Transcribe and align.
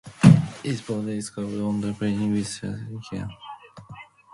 Its 0.63 0.81
body 0.81 1.17
is 1.17 1.29
covered 1.29 1.61
on 1.61 1.79
the 1.79 1.93
playing 1.93 2.23
end 2.23 2.33
with 2.33 2.47
snakeskin. 2.47 3.29